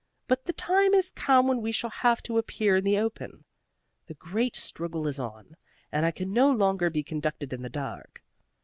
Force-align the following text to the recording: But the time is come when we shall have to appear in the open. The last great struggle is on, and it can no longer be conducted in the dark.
But 0.27 0.45
the 0.45 0.53
time 0.53 0.95
is 0.95 1.11
come 1.11 1.47
when 1.47 1.61
we 1.61 1.71
shall 1.71 1.91
have 1.91 2.23
to 2.23 2.39
appear 2.39 2.77
in 2.77 2.83
the 2.83 2.97
open. 2.97 3.45
The 4.07 4.15
last 4.19 4.31
great 4.31 4.55
struggle 4.55 5.05
is 5.05 5.19
on, 5.19 5.55
and 5.91 6.07
it 6.07 6.15
can 6.15 6.33
no 6.33 6.49
longer 6.51 6.89
be 6.89 7.03
conducted 7.03 7.53
in 7.53 7.61
the 7.61 7.69
dark. 7.69 8.23